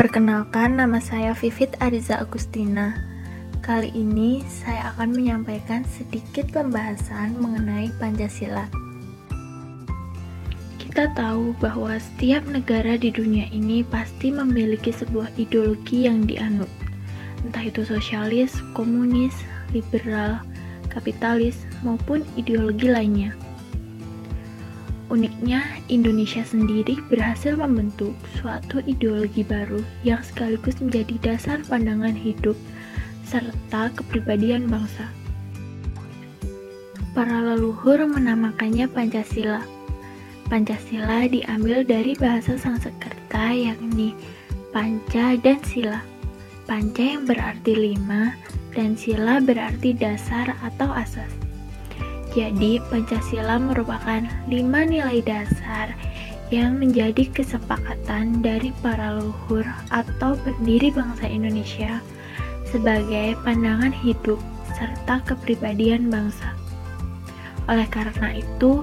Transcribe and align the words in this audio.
Perkenalkan, 0.00 0.80
nama 0.80 0.96
saya 0.96 1.36
Vivit 1.36 1.76
Ariza 1.76 2.24
Agustina. 2.24 2.96
Kali 3.60 3.92
ini 3.92 4.40
saya 4.48 4.96
akan 4.96 5.12
menyampaikan 5.12 5.84
sedikit 5.84 6.48
pembahasan 6.56 7.36
mengenai 7.36 7.92
Pancasila. 8.00 8.64
Kita 10.80 11.12
tahu 11.12 11.52
bahwa 11.60 12.00
setiap 12.00 12.48
negara 12.48 12.96
di 12.96 13.12
dunia 13.12 13.44
ini 13.52 13.84
pasti 13.84 14.32
memiliki 14.32 14.88
sebuah 14.88 15.36
ideologi 15.36 16.08
yang 16.08 16.24
dianut, 16.24 16.72
entah 17.44 17.68
itu 17.68 17.84
sosialis, 17.84 18.56
komunis, 18.72 19.36
liberal, 19.76 20.40
kapitalis, 20.88 21.68
maupun 21.84 22.24
ideologi 22.40 22.88
lainnya. 22.88 23.36
Uniknya, 25.10 25.66
Indonesia 25.90 26.46
sendiri 26.46 27.02
berhasil 27.10 27.58
membentuk 27.58 28.14
suatu 28.38 28.78
ideologi 28.86 29.42
baru 29.42 29.82
yang 30.06 30.22
sekaligus 30.22 30.78
menjadi 30.78 31.18
dasar 31.18 31.58
pandangan 31.66 32.14
hidup 32.14 32.54
serta 33.26 33.90
kepribadian 33.98 34.70
bangsa. 34.70 35.10
Para 37.10 37.42
leluhur 37.42 37.98
menamakannya 38.06 38.86
Pancasila. 38.86 39.66
Pancasila 40.46 41.26
diambil 41.26 41.82
dari 41.82 42.14
bahasa 42.14 42.54
Sanskerta 42.54 43.50
yakni 43.50 44.14
Panca 44.70 45.34
dan 45.42 45.58
Sila. 45.66 45.98
Panca 46.70 47.02
yang 47.02 47.26
berarti 47.26 47.74
lima 47.74 48.38
dan 48.78 48.94
sila 48.94 49.42
berarti 49.42 49.90
dasar 49.90 50.54
atau 50.62 50.86
asas. 50.94 51.49
Jadi, 52.30 52.78
Pancasila 52.86 53.58
merupakan 53.58 54.22
lima 54.46 54.86
nilai 54.86 55.18
dasar 55.26 55.90
yang 56.50 56.78
menjadi 56.78 57.30
kesepakatan 57.30 58.42
dari 58.42 58.74
para 58.82 59.18
leluhur 59.18 59.66
atau 59.90 60.34
pendiri 60.42 60.90
bangsa 60.90 61.26
Indonesia 61.30 62.02
sebagai 62.70 63.34
pandangan 63.42 63.90
hidup 63.90 64.38
serta 64.78 65.22
kepribadian 65.26 66.10
bangsa. 66.10 66.54
Oleh 67.66 67.86
karena 67.90 68.38
itu, 68.38 68.82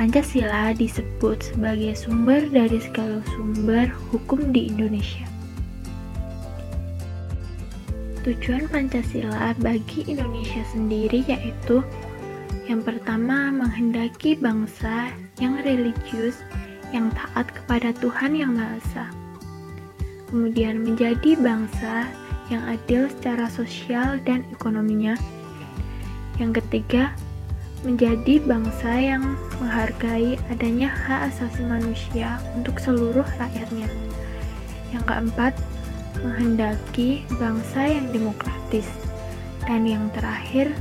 Pancasila 0.00 0.72
disebut 0.72 1.52
sebagai 1.52 1.92
sumber 1.92 2.48
dari 2.48 2.80
segala 2.80 3.20
sumber 3.36 3.92
hukum 4.12 4.48
di 4.48 4.72
Indonesia. 4.72 5.28
Tujuan 8.24 8.68
Pancasila 8.68 9.56
bagi 9.60 10.04
Indonesia 10.04 10.60
sendiri 10.72 11.24
yaitu 11.24 11.80
yang 12.70 12.86
pertama, 12.86 13.50
menghendaki 13.50 14.38
bangsa 14.38 15.10
yang 15.42 15.58
religius, 15.66 16.38
yang 16.94 17.10
taat 17.10 17.50
kepada 17.50 17.90
Tuhan 17.98 18.38
Yang 18.38 18.52
Maha 18.58 18.74
Esa. 18.78 19.06
Kemudian 20.30 20.86
menjadi 20.86 21.34
bangsa 21.34 22.06
yang 22.50 22.62
adil 22.66 23.10
secara 23.10 23.50
sosial 23.50 24.22
dan 24.22 24.46
ekonominya. 24.54 25.18
Yang 26.38 26.62
ketiga, 26.62 27.10
menjadi 27.82 28.38
bangsa 28.44 28.90
yang 28.92 29.34
menghargai 29.58 30.36
adanya 30.52 30.92
hak 30.92 31.32
asasi 31.32 31.64
manusia 31.64 32.38
untuk 32.54 32.78
seluruh 32.78 33.26
rakyatnya. 33.38 33.88
Yang 34.94 35.04
keempat, 35.06 35.52
menghendaki 36.22 37.24
bangsa 37.38 37.86
yang 37.86 38.06
demokratis. 38.14 38.86
Dan 39.64 39.86
yang 39.86 40.10
terakhir, 40.12 40.74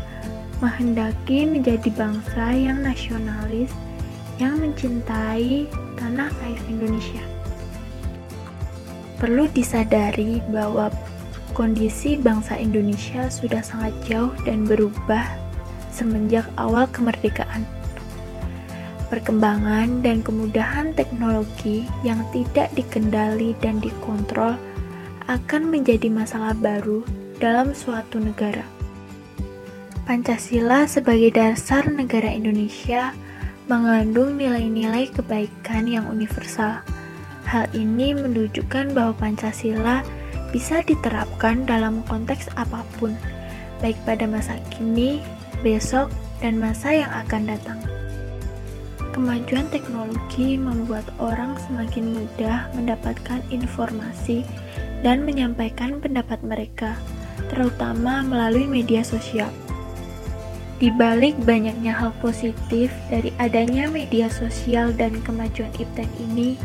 menghendaki 0.60 1.48
menjadi 1.48 1.88
bangsa 1.96 2.52
yang 2.52 2.84
nasionalis 2.84 3.72
yang 4.40 4.60
mencintai 4.60 5.68
tanah 6.00 6.32
air 6.48 6.62
Indonesia. 6.72 7.24
Perlu 9.20 9.52
disadari 9.52 10.40
bahwa 10.48 10.88
kondisi 11.52 12.16
bangsa 12.16 12.56
Indonesia 12.56 13.28
sudah 13.28 13.60
sangat 13.60 13.92
jauh 14.08 14.32
dan 14.48 14.64
berubah 14.64 15.28
semenjak 15.92 16.48
awal 16.56 16.88
kemerdekaan. 16.96 17.68
Perkembangan 19.12 20.06
dan 20.06 20.24
kemudahan 20.24 20.96
teknologi 20.96 21.84
yang 22.08 22.24
tidak 22.32 22.72
dikendali 22.78 23.58
dan 23.60 23.84
dikontrol 23.84 24.56
akan 25.28 25.62
menjadi 25.68 26.08
masalah 26.08 26.56
baru 26.56 27.04
dalam 27.44 27.76
suatu 27.76 28.22
negara. 28.22 28.64
Pancasila 30.10 30.90
sebagai 30.90 31.38
dasar 31.38 31.86
negara 31.86 32.34
Indonesia 32.34 33.14
mengandung 33.70 34.42
nilai-nilai 34.42 35.06
kebaikan 35.14 35.86
yang 35.86 36.10
universal. 36.10 36.82
Hal 37.46 37.70
ini 37.78 38.18
menunjukkan 38.18 38.98
bahwa 38.98 39.14
Pancasila 39.14 40.02
bisa 40.50 40.82
diterapkan 40.82 41.62
dalam 41.70 42.02
konteks 42.10 42.50
apa 42.58 42.82
pun, 42.98 43.14
baik 43.86 44.02
pada 44.02 44.26
masa 44.26 44.58
kini, 44.74 45.22
besok, 45.62 46.10
dan 46.42 46.58
masa 46.58 47.06
yang 47.06 47.12
akan 47.14 47.46
datang. 47.46 47.78
Kemajuan 49.14 49.70
teknologi 49.70 50.58
membuat 50.58 51.06
orang 51.22 51.54
semakin 51.70 52.18
mudah 52.18 52.66
mendapatkan 52.74 53.46
informasi 53.54 54.42
dan 55.06 55.22
menyampaikan 55.22 56.02
pendapat 56.02 56.42
mereka, 56.42 56.98
terutama 57.54 58.26
melalui 58.26 58.66
media 58.66 59.06
sosial. 59.06 59.54
Di 60.80 60.88
balik 60.96 61.36
banyaknya 61.44 61.92
hal 61.92 62.16
positif 62.24 62.88
dari 63.12 63.36
adanya 63.36 63.92
media 63.92 64.32
sosial 64.32 64.96
dan 64.96 65.20
kemajuan 65.28 65.76
iptek 65.76 66.08
ini, 66.16 66.56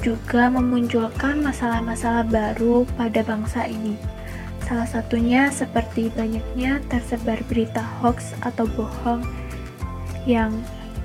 juga 0.00 0.48
memunculkan 0.48 1.44
masalah-masalah 1.44 2.24
baru 2.24 2.88
pada 2.96 3.20
bangsa 3.20 3.68
ini. 3.68 4.00
Salah 4.64 4.88
satunya 4.88 5.52
seperti 5.52 6.08
banyaknya 6.16 6.80
tersebar 6.88 7.36
berita 7.52 7.84
hoax 8.00 8.32
atau 8.40 8.64
bohong 8.64 9.20
yang 10.24 10.56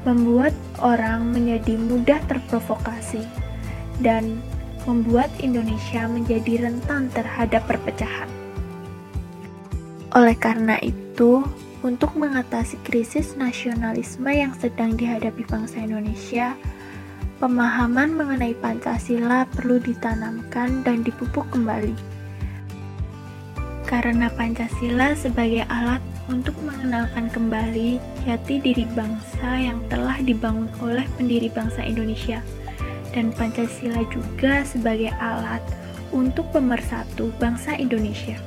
membuat 0.07 0.55
orang 0.79 1.35
menjadi 1.35 1.75
mudah 1.75 2.23
terprovokasi 2.31 3.25
dan 3.99 4.39
membuat 4.87 5.27
Indonesia 5.43 6.07
menjadi 6.07 6.69
rentan 6.71 7.11
terhadap 7.11 7.67
perpecahan. 7.67 8.29
Oleh 10.15 10.37
karena 10.39 10.79
itu, 10.79 11.43
untuk 11.85 12.17
mengatasi 12.17 12.81
krisis 12.81 13.37
nasionalisme 13.37 14.25
yang 14.25 14.57
sedang 14.57 14.97
dihadapi 14.97 15.45
bangsa 15.45 15.85
Indonesia, 15.85 16.57
pemahaman 17.37 18.09
mengenai 18.17 18.57
Pancasila 18.57 19.45
perlu 19.53 19.77
ditanamkan 19.77 20.81
dan 20.81 21.05
dipupuk 21.05 21.45
kembali. 21.53 21.93
Karena 23.85 24.33
Pancasila 24.33 25.13
sebagai 25.13 25.61
alat 25.69 26.01
untuk 26.25 26.57
mengenalkan 26.65 27.29
kembali 27.29 28.01
jati 28.25 28.57
diri 28.57 28.89
bangsa 28.97 29.45
yang 29.61 29.77
telah 29.85 30.17
dibangun 30.25 30.65
oleh 30.81 31.05
pendiri 31.21 31.53
bangsa 31.53 31.85
Indonesia, 31.85 32.41
dan 33.13 33.29
Pancasila 33.29 34.01
juga 34.09 34.65
sebagai 34.65 35.13
alat 35.21 35.61
untuk 36.09 36.49
pemersatu 36.49 37.29
bangsa 37.37 37.77
Indonesia. 37.77 38.41